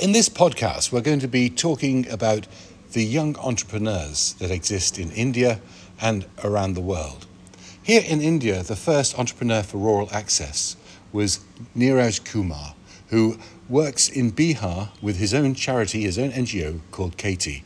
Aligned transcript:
In 0.00 0.12
this 0.12 0.30
podcast, 0.30 0.92
we're 0.92 1.02
going 1.02 1.20
to 1.20 1.28
be 1.28 1.50
talking 1.50 2.08
about 2.08 2.46
the 2.92 3.04
young 3.04 3.36
entrepreneurs 3.36 4.32
that 4.38 4.50
exist 4.50 4.98
in 4.98 5.10
India 5.10 5.60
and 6.00 6.24
around 6.42 6.72
the 6.72 6.80
world. 6.80 7.26
Here 7.82 8.02
in 8.06 8.22
India, 8.22 8.62
the 8.62 8.76
first 8.76 9.18
entrepreneur 9.18 9.62
for 9.62 9.76
rural 9.76 10.08
access 10.10 10.74
was 11.12 11.40
Neeraj 11.76 12.24
Kumar, 12.24 12.74
who 13.08 13.36
works 13.68 14.08
in 14.08 14.32
Bihar 14.32 14.88
with 15.02 15.18
his 15.18 15.34
own 15.34 15.54
charity, 15.54 16.00
his 16.00 16.18
own 16.18 16.30
NGO 16.30 16.80
called 16.92 17.18
Khetee. 17.18 17.62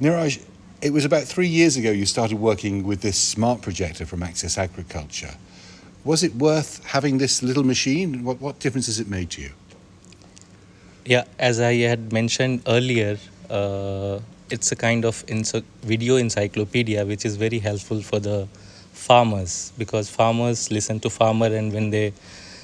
Neeraj, 0.00 0.42
it 0.80 0.94
was 0.94 1.04
about 1.04 1.24
three 1.24 1.48
years 1.48 1.76
ago 1.76 1.90
you 1.90 2.06
started 2.06 2.38
working 2.38 2.84
with 2.84 3.02
this 3.02 3.18
smart 3.18 3.60
projector 3.60 4.06
from 4.06 4.22
Access 4.22 4.56
Agriculture. 4.56 5.34
Was 6.02 6.22
it 6.22 6.34
worth 6.36 6.82
having 6.86 7.18
this 7.18 7.42
little 7.42 7.62
machine? 7.62 8.24
What, 8.24 8.40
what 8.40 8.58
difference 8.58 8.86
has 8.86 9.00
it 9.00 9.08
made 9.08 9.28
to 9.32 9.42
you? 9.42 9.50
Yeah, 11.04 11.24
as 11.38 11.60
I 11.60 11.74
had 11.74 12.12
mentioned 12.12 12.62
earlier, 12.66 13.18
uh, 13.50 14.20
it's 14.50 14.72
a 14.72 14.76
kind 14.76 15.04
of 15.04 15.22
ency- 15.28 15.64
video 15.82 16.16
encyclopedia 16.16 17.04
which 17.04 17.24
is 17.24 17.36
very 17.36 17.58
helpful 17.58 18.00
for 18.00 18.18
the 18.20 18.48
farmers 18.92 19.72
because 19.76 20.08
farmers 20.08 20.70
listen 20.70 21.00
to 21.00 21.10
farmer 21.10 21.46
and 21.46 21.72
when 21.72 21.90
they 21.90 22.12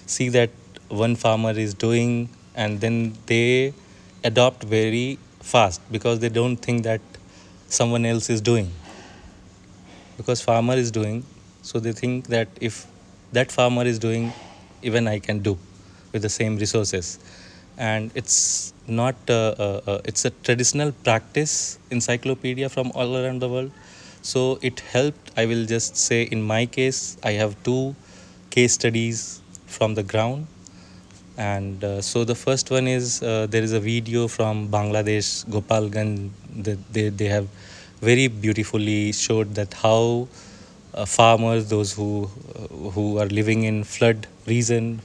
see 0.07 0.29
that 0.31 0.51
one 0.89 1.17
farmer 1.17 1.51
is 1.51 1.75
doing 1.75 2.29
and 2.55 2.81
then 2.81 3.13
they 3.27 3.75
adopt 4.25 4.65
very 4.65 5.19
fast 5.41 5.81
because 5.93 6.19
they 6.21 6.29
don't 6.31 6.57
think 6.57 6.83
that 6.85 7.01
someone 7.69 8.07
else 8.07 8.31
is 8.31 8.41
doing. 8.41 8.71
Because 10.17 10.41
farmer 10.43 10.75
is 10.75 10.91
doing 10.91 11.25
so 11.63 11.79
they 11.79 11.93
think 11.93 12.27
that 12.29 12.49
if 12.61 12.87
that 13.33 13.53
farmer 13.53 13.85
is 13.85 13.99
doing 13.99 14.33
even 14.83 15.07
i 15.07 15.19
can 15.19 15.41
do 15.41 15.59
with 16.13 16.23
the 16.23 16.29
same 16.29 16.57
resources 16.57 17.19
and 17.81 18.11
it's 18.15 18.75
not 18.87 19.17
uh, 19.31 19.55
uh, 19.67 19.81
uh, 19.87 20.01
it's 20.05 20.27
a 20.27 20.31
traditional 20.47 20.93
practice 20.93 21.79
encyclopedia 21.91 22.69
from 22.69 22.93
all 22.95 23.17
around 23.17 23.41
the 23.41 23.49
world. 23.49 23.71
So 24.23 24.59
it 24.61 24.81
helped 24.95 25.31
i 25.43 25.47
will 25.51 25.65
just 25.65 25.97
say 25.97 26.23
in 26.37 26.43
my 26.43 26.67
case 26.67 27.17
i 27.31 27.33
have 27.43 27.55
two 27.69 27.95
case 28.51 28.75
studies 28.75 29.41
from 29.67 29.95
the 29.95 30.03
ground. 30.03 30.47
And 31.39 31.83
uh, 31.83 32.03
so 32.03 32.25
the 32.25 32.35
first 32.35 32.71
one 32.71 32.87
is 32.87 33.23
uh, 33.23 33.47
there 33.49 33.63
is 33.63 33.73
a 33.73 33.81
video 33.81 34.29
from 34.29 34.69
bangladesh 34.69 35.29
gopalganj 35.55 36.31
they, 36.93 37.09
they, 37.09 37.29
have 37.29 37.49
very 38.03 38.27
beautifully 38.29 39.13
showed 39.13 39.55
that 39.55 39.73
how 39.73 40.29
uh, 40.93 41.07
farmers 41.07 41.71
those 41.71 41.95
who 41.95 42.27
who 42.97 43.07
are 43.19 43.31
living 43.41 43.65
in 43.71 43.85
flood 43.85 44.27
region 44.47 45.01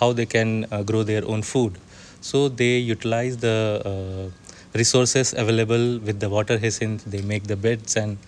how 0.00 0.12
they 0.12 0.26
can 0.26 0.66
uh, 0.70 0.82
grow 0.82 1.02
their 1.02 1.26
own 1.26 1.42
food. 1.42 1.78
So 2.20 2.48
they 2.48 2.78
utilize 2.78 3.36
the 3.36 3.82
uh, 3.84 4.30
resources 4.78 5.34
available 5.34 5.98
with 5.98 6.20
the 6.20 6.28
water 6.28 6.58
hyacinth. 6.58 7.04
They 7.04 7.22
make 7.22 7.44
the 7.44 7.56
beds. 7.56 7.96
And 7.96 8.18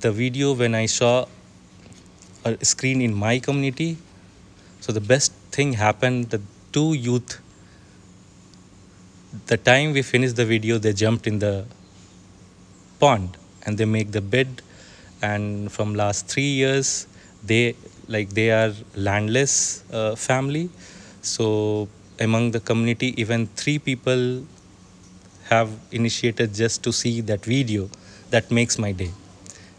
the 0.00 0.12
video 0.12 0.52
when 0.52 0.74
i 0.74 0.84
saw 0.84 1.24
a 2.44 2.62
screen 2.62 3.00
in 3.00 3.14
my 3.14 3.38
community 3.38 3.96
so 4.80 4.92
the 4.92 5.00
best 5.00 5.32
thing 5.50 5.72
happened 5.72 6.28
the 6.28 6.40
two 6.72 6.92
youth 6.92 7.40
the 9.46 9.56
time 9.56 9.92
we 9.92 10.02
finished 10.02 10.36
the 10.36 10.44
video 10.44 10.76
they 10.76 10.92
jumped 10.92 11.26
in 11.26 11.38
the 11.38 11.64
pond 13.00 13.36
and 13.64 13.78
they 13.78 13.84
make 13.84 14.12
the 14.12 14.20
bed. 14.20 14.62
And 15.22 15.72
from 15.72 15.94
last 15.94 16.28
3 16.28 16.42
years 16.42 17.06
they 17.42 17.76
like 18.08 18.30
they 18.30 18.50
are 18.50 18.72
landless 18.94 19.84
uh, 19.92 20.14
family. 20.14 20.70
So 21.22 21.88
among 22.20 22.52
the 22.52 22.60
community 22.60 23.14
even 23.20 23.46
three 23.56 23.78
people 23.78 24.44
have 25.50 25.70
initiated 25.92 26.54
just 26.54 26.82
to 26.84 26.92
see 26.92 27.20
that 27.22 27.44
video 27.44 27.90
that 28.30 28.50
makes 28.50 28.78
my 28.78 28.92
day. 28.92 29.10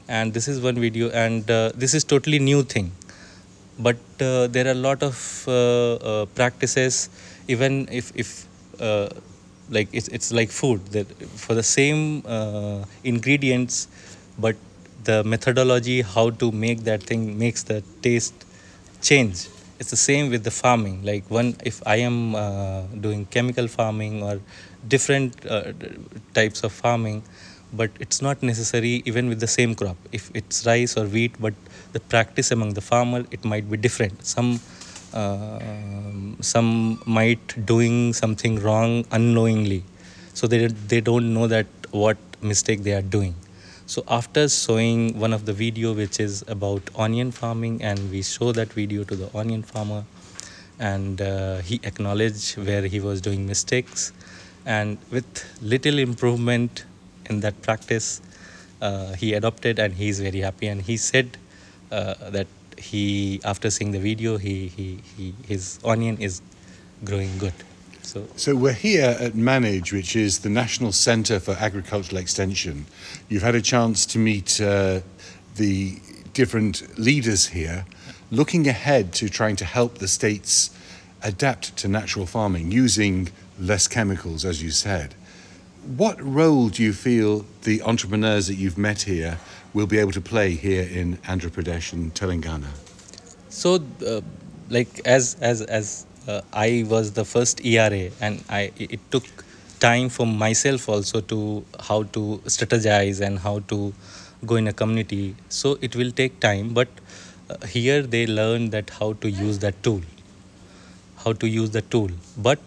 And 0.07 0.33
this 0.33 0.47
is 0.47 0.61
one 0.61 0.75
video 0.75 1.09
and 1.09 1.49
uh, 1.49 1.71
this 1.75 1.93
is 1.93 2.03
totally 2.03 2.39
new 2.39 2.63
thing. 2.63 2.91
But 3.79 3.97
uh, 4.21 4.47
there 4.47 4.67
are 4.67 4.71
a 4.71 4.81
lot 4.89 5.03
of 5.03 5.45
uh, 5.47 5.95
uh, 5.95 6.25
practices. 6.27 7.09
Even 7.47 7.87
if 7.91 8.11
if 8.15 8.47
uh, 8.79 9.09
like 9.69 9.89
it's, 9.91 10.07
it's 10.09 10.31
like 10.31 10.49
food 10.49 10.85
that 10.87 11.07
for 11.45 11.53
the 11.55 11.63
same 11.63 12.23
uh, 12.25 12.85
ingredients 13.03 13.87
but 14.37 14.55
the 15.05 15.23
methodology 15.23 16.01
how 16.01 16.29
to 16.41 16.51
make 16.51 16.83
that 16.89 17.03
thing 17.03 17.37
makes 17.37 17.63
the 17.63 17.81
taste 18.01 18.45
change. 19.01 19.47
It's 19.79 19.91
the 19.91 19.97
same 20.09 20.29
with 20.29 20.43
the 20.43 20.51
farming. 20.51 21.03
Like 21.03 21.29
one 21.29 21.55
if 21.71 21.81
i 21.85 21.97
am 22.09 22.35
uh, 22.35 22.81
doing 23.05 23.25
chemical 23.35 23.67
farming 23.67 24.23
or 24.23 24.39
different 24.87 25.45
uh, 25.45 25.73
types 26.33 26.63
of 26.63 26.71
farming 26.71 27.23
but 27.73 27.91
it's 27.99 28.21
not 28.21 28.41
necessary 28.41 29.01
even 29.05 29.27
with 29.27 29.39
the 29.39 29.51
same 29.57 29.75
crop. 29.75 29.97
If 30.11 30.31
it's 30.33 30.65
rice 30.65 30.97
or 30.97 31.05
wheat 31.05 31.33
but 31.39 31.53
the 31.93 31.99
practice 31.99 32.51
among 32.51 32.73
the 32.73 32.81
farmer 32.81 33.23
it 33.31 33.45
might 33.45 33.69
be 33.69 33.77
different. 33.77 34.25
Some 34.25 34.59
uh, 35.13 35.59
some 36.41 37.01
might 37.05 37.65
doing 37.65 38.13
something 38.13 38.61
wrong 38.61 39.05
unknowingly. 39.11 39.83
So 40.33 40.47
they 40.47 40.67
they 40.67 41.01
don't 41.01 41.33
know 41.33 41.47
that 41.47 41.67
what 41.91 42.17
mistake 42.41 42.83
they 42.83 42.93
are 42.93 43.07
doing 43.17 43.35
so 43.85 44.03
after 44.07 44.47
showing 44.49 45.19
one 45.19 45.33
of 45.33 45.45
the 45.45 45.53
video 45.53 45.93
which 45.93 46.19
is 46.19 46.43
about 46.47 46.81
onion 46.97 47.31
farming 47.31 47.81
and 47.81 48.11
we 48.11 48.21
show 48.21 48.51
that 48.51 48.73
video 48.73 49.03
to 49.03 49.15
the 49.15 49.29
onion 49.37 49.63
farmer 49.63 50.03
and 50.79 51.21
uh, 51.21 51.57
he 51.57 51.79
acknowledged 51.83 52.57
where 52.57 52.83
he 52.83 52.99
was 52.99 53.21
doing 53.21 53.45
mistakes 53.45 54.11
and 54.65 54.97
with 55.11 55.45
little 55.61 55.99
improvement 55.99 56.85
in 57.29 57.39
that 57.41 57.61
practice 57.61 58.21
uh, 58.81 59.13
he 59.13 59.33
adopted 59.33 59.79
and 59.79 59.93
he's 59.93 60.19
very 60.19 60.39
happy. 60.39 60.67
And 60.67 60.81
he 60.81 60.97
said 60.97 61.37
uh, 61.91 62.15
that 62.29 62.47
he 62.77 63.39
after 63.43 63.69
seeing 63.69 63.91
the 63.91 63.99
video 63.99 64.37
he, 64.37 64.67
he, 64.67 64.99
he 65.15 65.33
his 65.47 65.79
onion 65.85 66.17
is 66.19 66.41
growing 67.05 67.37
good 67.37 67.53
so 68.05 68.27
So 68.35 68.55
we're 68.55 68.73
here 68.73 69.17
at 69.19 69.35
Manage, 69.35 69.91
which 69.91 70.15
is 70.15 70.39
the 70.39 70.49
National 70.49 70.91
Centre 70.91 71.39
for 71.39 71.53
Agricultural 71.53 72.17
Extension. 72.17 72.85
You've 73.29 73.43
had 73.43 73.55
a 73.55 73.61
chance 73.61 74.05
to 74.07 74.19
meet 74.19 74.61
uh, 74.61 75.01
the 75.55 75.99
different 76.33 76.97
leaders 76.99 77.47
here, 77.47 77.85
looking 78.31 78.67
ahead 78.67 79.13
to 79.13 79.29
trying 79.29 79.55
to 79.57 79.65
help 79.65 79.97
the 79.97 80.07
states 80.07 80.69
adapt 81.23 81.75
to 81.77 81.87
natural 81.87 82.25
farming 82.25 82.71
using 82.71 83.29
less 83.59 83.87
chemicals, 83.87 84.45
as 84.45 84.61
you 84.61 84.71
said. 84.71 85.15
What 85.97 86.21
role 86.21 86.69
do 86.69 86.83
you 86.83 86.93
feel 86.93 87.45
the 87.63 87.81
entrepreneurs 87.81 88.47
that 88.47 88.55
you've 88.55 88.77
met 88.77 89.03
here 89.03 89.39
will 89.73 89.87
be 89.87 89.97
able 89.99 90.11
to 90.11 90.21
play 90.21 90.51
here 90.51 90.83
in 90.83 91.17
Andhra 91.17 91.49
Pradesh 91.49 91.93
and 91.93 92.13
Telangana? 92.13 92.69
so 93.55 93.75
uh, 94.05 94.21
like 94.69 94.99
as 95.05 95.37
as 95.41 95.61
as 95.61 96.05
uh, 96.27 96.41
i 96.53 96.83
was 96.87 97.11
the 97.13 97.25
first 97.25 97.63
era 97.65 98.09
and 98.21 98.43
i 98.49 98.71
it 98.79 98.99
took 99.11 99.23
time 99.79 100.09
for 100.09 100.25
myself 100.25 100.87
also 100.89 101.21
to 101.21 101.63
how 101.87 102.03
to 102.17 102.21
strategize 102.45 103.19
and 103.21 103.39
how 103.39 103.59
to 103.71 103.93
go 104.45 104.55
in 104.55 104.67
a 104.67 104.73
community. 104.73 105.35
So 105.49 105.77
it 105.81 105.95
will 105.95 106.11
take 106.11 106.39
time 106.39 106.73
but 106.73 106.87
uh, 107.49 107.65
here 107.67 108.01
they 108.01 108.25
learn 108.27 108.69
that 108.69 108.89
how 108.89 109.13
to 109.13 109.29
use 109.29 109.59
that 109.59 109.81
tool 109.83 110.01
how 111.23 111.33
to 111.33 111.47
use 111.47 111.71
the 111.71 111.81
tool. 111.81 112.09
But 112.37 112.59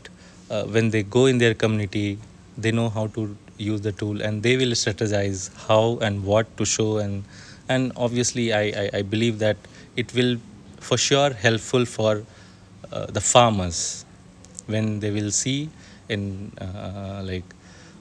uh, 0.50 0.64
when 0.64 0.90
they 0.90 1.02
go 1.02 1.26
in 1.26 1.38
their 1.38 1.54
community 1.54 2.18
they 2.56 2.72
know 2.72 2.88
how 2.88 3.06
to 3.08 3.36
use 3.56 3.80
the 3.82 3.92
tool 3.92 4.20
and 4.22 4.42
they 4.42 4.56
will 4.56 4.72
strategize 4.72 5.50
how 5.66 5.98
and 6.00 6.24
what 6.24 6.56
to 6.56 6.64
show 6.64 6.98
and 6.98 7.24
and 7.68 7.92
obviously 7.96 8.52
i 8.52 8.62
i, 8.82 8.90
I 8.98 9.02
believe 9.02 9.40
that 9.40 9.56
it 9.96 10.14
will 10.14 10.36
for 10.80 10.96
sure 10.96 11.30
helpful 11.32 11.84
for 11.84 12.24
uh, 12.92 13.06
the 13.06 13.20
farmers 13.20 14.04
when 14.66 15.00
they 15.00 15.10
will 15.10 15.30
see 15.30 15.70
in 16.08 16.52
uh, 16.60 17.22
like 17.24 17.44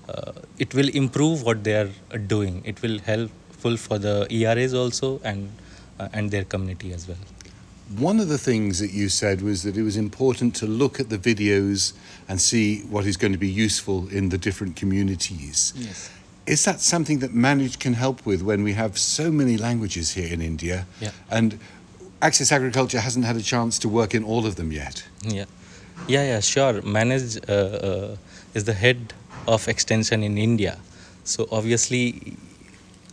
uh, 0.10 0.32
it 0.58 0.74
will 0.74 0.90
improve 0.90 1.44
what 1.44 1.64
they 1.64 1.76
are 1.76 1.92
doing 2.36 2.62
it 2.66 2.82
will 2.82 3.00
helpful 3.00 3.76
for 3.78 3.98
the 3.98 4.28
eras 4.30 4.74
also 4.74 5.20
and 5.24 5.52
uh, 6.00 6.08
and 6.14 6.32
their 6.32 6.46
community 6.46 6.94
as 6.94 7.08
well 7.08 7.18
One 7.98 8.20
of 8.20 8.28
the 8.28 8.38
things 8.38 8.80
that 8.80 8.92
you 8.92 9.08
said 9.08 9.42
was 9.42 9.64
that 9.64 9.78
it 9.78 9.84
was 9.84 9.96
important 9.96 10.54
to 10.60 10.68
look 10.68 11.00
at 11.00 11.08
the 11.10 11.18
videos 11.18 11.94
and 12.28 12.42
see 12.42 12.82
what 12.82 13.06
is 13.06 13.16
going 13.16 13.32
to 13.32 13.40
be 13.40 13.48
useful 13.48 14.10
in 14.10 14.28
the 14.30 14.38
different 14.38 14.76
communities. 14.76 15.74
yes 15.76 16.10
Is 16.48 16.64
that 16.64 16.80
something 16.82 17.20
that 17.20 17.34
Manage 17.34 17.78
can 17.80 17.94
help 17.94 18.26
with 18.26 18.42
when 18.42 18.64
we 18.64 18.74
have 18.74 18.98
so 18.98 19.32
many 19.32 19.58
languages 19.58 20.14
here 20.16 20.32
in 20.34 20.42
India? 20.42 20.86
Yeah. 21.02 21.12
And 21.30 21.60
Access 22.22 22.52
Agriculture 22.52 23.00
hasn't 23.00 23.26
had 23.26 23.36
a 23.36 23.42
chance 23.42 23.78
to 23.80 23.90
work 23.90 24.16
in 24.16 24.24
all 24.24 24.46
of 24.46 24.56
them 24.56 24.72
yet. 24.72 25.04
Yeah, 25.22 25.46
yeah, 26.08 26.24
yeah, 26.24 26.40
sure. 26.40 26.82
Manage 26.82 27.38
uh, 27.48 27.52
uh, 27.52 28.16
is 28.54 28.64
the 28.64 28.74
head 28.74 29.14
of 29.48 29.68
extension 29.68 30.24
in 30.24 30.38
India, 30.38 30.80
so 31.28 31.46
obviously, 31.52 32.38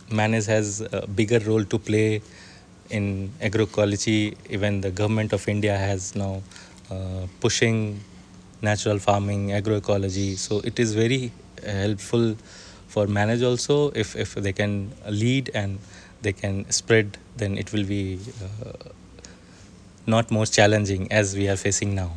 Manage 0.09 0.45
has 0.45 0.79
a 0.79 1.05
bigger 1.05 1.39
role 1.39 1.65
to 1.65 1.77
play 1.77 2.21
in 2.89 3.29
agroecology. 3.41 4.37
Even 4.49 4.79
the 4.79 4.89
government 4.89 5.33
of 5.33 5.47
India 5.49 5.77
has 5.77 6.15
now 6.15 6.41
uh, 6.89 7.27
pushing 7.41 7.99
natural 8.61 8.99
farming, 8.99 9.49
agroecology. 9.49 10.37
So 10.37 10.59
it 10.59 10.79
is 10.79 10.93
very 10.95 11.33
helpful 11.65 12.37
for 12.87 13.05
manage 13.07 13.43
also 13.43 13.89
if, 13.89 14.15
if 14.15 14.35
they 14.35 14.53
can 14.53 14.93
lead 15.09 15.51
and 15.53 15.79
they 16.27 16.33
can 16.43 16.59
spread 16.81 17.17
then 17.41 17.57
it 17.63 17.71
will 17.73 17.87
be 17.95 18.03
uh, 18.45 18.89
not 20.15 20.31
more 20.37 20.47
challenging 20.57 21.09
as 21.21 21.35
we 21.41 21.47
are 21.53 21.59
facing 21.67 21.95
now 22.03 22.11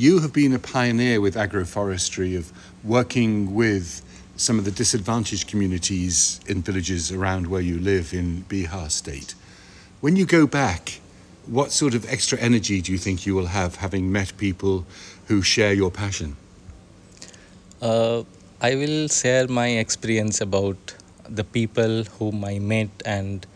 You 0.00 0.20
have 0.24 0.32
been 0.32 0.52
a 0.56 0.60
pioneer 0.60 1.20
with 1.20 1.34
agroforestry 1.44 2.28
of 2.40 2.52
working 2.96 3.32
with 3.60 3.86
some 4.36 4.56
of 4.60 4.64
the 4.64 4.70
disadvantaged 4.70 5.48
communities 5.52 6.38
in 6.52 6.62
villages 6.68 7.10
around 7.10 7.48
where 7.48 7.64
you 7.70 7.80
live 7.80 8.12
in 8.20 8.44
Bihar 8.52 8.92
state. 8.92 9.34
When 10.04 10.14
you 10.20 10.24
go 10.24 10.46
back, 10.46 11.00
what 11.56 11.72
sort 11.72 11.96
of 11.98 12.06
extra 12.16 12.38
energy 12.50 12.80
do 12.80 12.92
you 12.92 13.00
think 13.06 13.26
you 13.26 13.34
will 13.38 13.50
have 13.60 13.72
having 13.86 14.12
met 14.18 14.36
people 14.46 14.86
who 15.26 15.42
share 15.54 15.74
your 15.82 15.90
passion? 15.90 16.36
uh, 17.82 18.22
i 18.60 18.74
will 18.74 19.08
share 19.08 19.46
my 19.48 19.68
experience 19.84 20.40
about 20.40 20.94
the 21.28 21.44
people 21.44 22.04
whom 22.18 22.44
i 22.44 22.58
met 22.58 22.88
and 23.04 23.46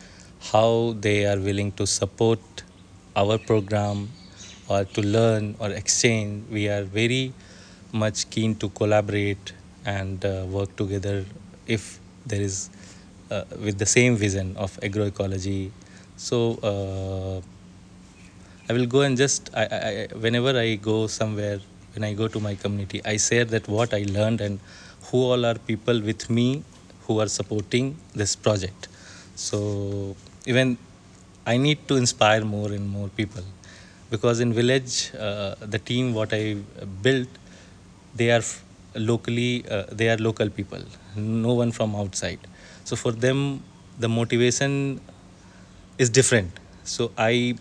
how 0.53 0.95
they 1.01 1.25
are 1.27 1.39
willing 1.39 1.71
to 1.73 1.87
support 1.87 2.41
our 3.17 3.39
program 3.39 4.09
or 4.69 4.85
to 4.85 5.03
learn 5.03 5.55
or 5.59 5.71
exchange. 5.71 6.45
We 6.51 6.69
are 6.69 6.83
very 6.83 7.33
much 7.93 8.29
keen 8.31 8.57
to 8.57 8.69
collaborate 8.71 9.53
and 9.85 10.25
uh, 10.25 10.45
work 10.49 10.75
together 10.77 11.25
if 11.67 12.01
there 12.27 12.41
is 12.41 12.71
uh, 13.31 13.45
with 13.63 13.79
the 13.79 13.87
same 13.87 14.17
vision 14.17 14.57
of 14.57 14.79
agroecology. 14.81 15.71
So 16.17 16.59
uh, 16.63 17.43
i 18.71 18.73
will 18.73 18.87
go 18.87 19.01
and 19.03 19.17
just 19.17 19.51
I, 19.55 19.65
I, 19.65 20.09
whenever 20.25 20.57
i 20.59 20.77
go 20.77 21.07
somewhere 21.07 21.59
when 21.95 22.05
i 22.05 22.13
go 22.13 22.29
to 22.29 22.41
my 22.41 22.55
community 22.55 23.01
i 23.05 23.17
share 23.17 23.45
that 23.47 23.67
what 23.69 23.93
i 23.93 24.05
learned 24.09 24.41
and 24.41 24.61
who 25.07 25.19
all 25.31 25.45
are 25.45 25.57
people 25.71 26.01
with 26.01 26.31
me 26.31 26.63
who 27.07 27.21
are 27.21 27.29
supporting 27.29 27.97
this 28.15 28.37
project. 28.37 28.89
So 29.35 30.17
even 30.47 30.79
i 31.47 31.57
need 31.57 31.79
to 31.89 31.97
inspire 31.97 32.45
more 32.45 32.71
and 32.73 32.89
more 32.89 33.09
people 33.21 33.43
because 34.11 34.41
in 34.41 34.53
village 34.53 35.11
uh, 35.19 35.55
the 35.75 35.79
team 35.79 36.15
what 36.15 36.33
i 36.33 36.57
built 37.07 37.29
they 38.15 38.31
are 38.31 38.43
locally 38.95 39.65
uh, 39.71 39.85
they 39.91 40.09
are 40.09 40.19
local 40.19 40.49
people 40.51 40.83
no 41.17 41.53
one 41.55 41.73
from 41.73 41.95
outside. 41.95 42.39
So 42.85 42.97
for 42.97 43.13
them 43.13 43.63
the 43.99 44.09
motivation 44.09 45.01
is 45.99 46.11
different. 46.11 46.59
So 46.85 47.11
i 47.19 47.55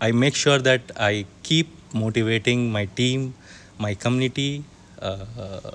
i 0.00 0.10
make 0.12 0.34
sure 0.34 0.58
that 0.58 0.92
i 0.96 1.24
keep 1.42 1.68
motivating 1.94 2.70
my 2.72 2.84
team 3.00 3.34
my 3.78 3.94
community 3.94 4.64
uh, 5.00 5.72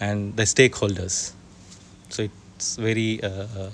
and 0.00 0.36
the 0.36 0.44
stakeholders 0.44 1.32
so 2.10 2.28
it's 2.56 2.76
very 2.76 3.22
uh, 3.22 3.70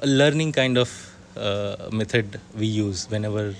a 0.00 0.06
learning 0.06 0.52
kind 0.52 0.78
of 0.78 0.90
uh, 1.36 1.88
method 1.92 2.40
we 2.56 2.66
use 2.66 3.08
whenever 3.10 3.54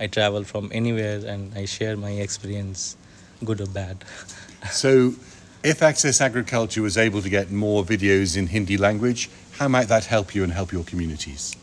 i 0.00 0.06
travel 0.06 0.44
from 0.44 0.70
anywhere 0.72 1.20
and 1.34 1.54
i 1.54 1.64
share 1.64 1.96
my 1.96 2.10
experience 2.26 2.96
good 3.44 3.60
or 3.60 3.66
bad 3.66 4.04
So, 4.72 5.14
if 5.62 5.82
Access 5.82 6.20
Agriculture 6.20 6.82
was 6.82 6.96
able 6.98 7.22
to 7.22 7.28
get 7.28 7.52
more 7.52 7.84
videos 7.84 8.36
in 8.36 8.48
Hindi 8.48 8.76
language, 8.76 9.30
how 9.58 9.68
might 9.68 9.88
that 9.88 10.06
help 10.06 10.34
you 10.34 10.42
and 10.42 10.52
help 10.52 10.72
your 10.72 10.82
communities? 10.82 11.54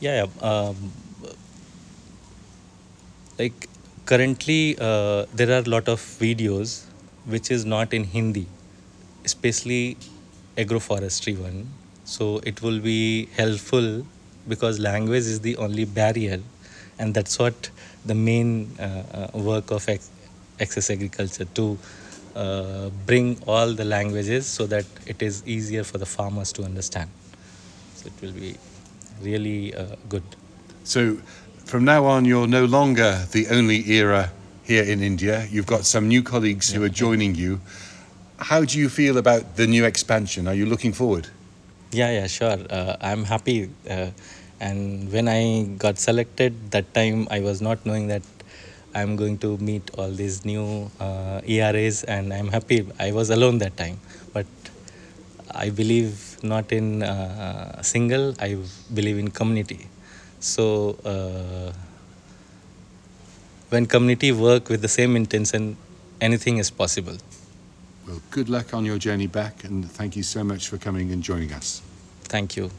yeah, 0.00 0.24
yeah 0.24 0.48
um, 0.48 0.92
like 3.38 3.68
currently 4.06 4.76
uh, 4.80 5.26
there 5.34 5.50
are 5.50 5.62
a 5.62 5.68
lot 5.68 5.88
of 5.88 6.00
videos 6.00 6.84
which 7.26 7.50
is 7.50 7.64
not 7.64 7.92
in 7.92 8.04
hindi 8.04 8.46
especially 9.28 9.96
agroforestry 10.64 11.34
one 11.46 11.60
so 12.04 12.40
it 12.50 12.62
will 12.62 12.80
be 12.80 13.28
helpful 13.40 13.88
because 14.52 14.78
language 14.90 15.26
is 15.34 15.40
the 15.48 15.54
only 15.66 15.84
barrier 15.84 16.40
and 16.98 17.14
that's 17.14 17.38
what 17.38 17.70
the 18.06 18.14
main 18.14 18.50
uh, 18.78 19.28
uh, 19.34 19.38
work 19.50 19.70
of 19.70 19.88
access 20.60 20.90
agriculture 20.90 21.46
to 21.60 21.66
uh, 22.34 22.88
bring 23.06 23.36
all 23.46 23.74
the 23.74 23.84
languages 23.84 24.46
so 24.46 24.66
that 24.66 24.86
it 25.06 25.22
is 25.22 25.42
easier 25.46 25.84
for 25.84 25.98
the 25.98 26.06
farmers 26.16 26.52
to 26.52 26.62
understand 26.62 27.10
so 27.94 28.06
it 28.12 28.22
will 28.22 28.32
be 28.32 28.56
really 29.22 29.74
uh, 29.74 29.96
good 30.08 30.24
So, 30.88 31.18
from 31.66 31.84
now 31.84 32.06
on, 32.06 32.24
you're 32.24 32.46
no 32.46 32.64
longer 32.64 33.26
the 33.32 33.48
only 33.48 33.90
era 33.90 34.32
here 34.64 34.82
in 34.82 35.02
India. 35.02 35.46
You've 35.50 35.66
got 35.66 35.84
some 35.84 36.08
new 36.08 36.22
colleagues 36.22 36.72
who 36.72 36.82
are 36.82 36.88
joining 36.88 37.34
you. 37.34 37.60
How 38.38 38.64
do 38.64 38.78
you 38.78 38.88
feel 38.88 39.18
about 39.18 39.56
the 39.56 39.66
new 39.66 39.84
expansion? 39.84 40.46
Are 40.46 40.54
you 40.54 40.66
looking 40.66 40.92
forward? 40.92 41.28
Yeah, 41.90 42.10
yeah, 42.12 42.26
sure. 42.26 42.58
Uh, 42.70 42.96
I'm 43.00 43.24
happy. 43.24 43.70
Uh, 43.88 44.10
and 44.60 45.10
when 45.12 45.26
I 45.28 45.64
got 45.76 45.98
selected, 45.98 46.70
that 46.70 46.94
time 46.94 47.26
I 47.30 47.40
was 47.40 47.60
not 47.60 47.84
knowing 47.84 48.06
that 48.08 48.22
I'm 48.94 49.16
going 49.16 49.38
to 49.38 49.58
meet 49.58 49.90
all 49.98 50.10
these 50.10 50.44
new 50.44 50.90
uh, 51.00 51.40
ERAs, 51.46 52.04
and 52.04 52.32
I'm 52.32 52.48
happy. 52.48 52.86
I 52.98 53.12
was 53.12 53.30
alone 53.30 53.58
that 53.58 53.76
time, 53.76 53.98
but 54.32 54.46
I 55.50 55.70
believe 55.70 56.38
not 56.42 56.72
in 56.72 57.02
uh, 57.02 57.82
single. 57.82 58.34
I 58.38 58.56
believe 58.92 59.18
in 59.18 59.30
community. 59.30 59.88
So 60.40 60.96
uh, 61.04 61.72
when 63.70 63.86
community 63.86 64.32
work 64.32 64.68
with 64.68 64.82
the 64.82 64.88
same 64.88 65.16
intention, 65.16 65.76
anything 66.20 66.58
is 66.58 66.70
possible. 66.70 67.18
Well, 68.08 68.22
good 68.30 68.48
luck 68.48 68.72
on 68.72 68.86
your 68.86 68.96
journey 68.96 69.26
back, 69.26 69.64
and 69.64 69.88
thank 69.90 70.16
you 70.16 70.22
so 70.22 70.42
much 70.42 70.68
for 70.68 70.78
coming 70.78 71.12
and 71.12 71.22
joining 71.22 71.52
us. 71.52 71.82
Thank 72.24 72.56
you. 72.56 72.70